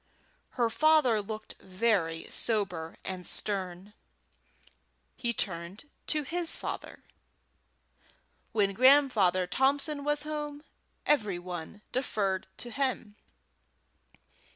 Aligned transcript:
Her 0.57 0.71
father 0.71 1.21
looked 1.21 1.53
very 1.61 2.25
sober 2.27 2.97
and 3.03 3.27
stern. 3.27 3.93
He 5.15 5.31
turned 5.31 5.87
to 6.07 6.23
his 6.23 6.55
father. 6.55 7.03
When 8.51 8.73
Grandfather 8.73 9.45
Thompson 9.45 10.03
was 10.03 10.25
at 10.25 10.29
home, 10.31 10.63
every 11.05 11.37
one 11.37 11.83
deferred 11.91 12.47
to 12.57 12.71
him. 12.71 13.15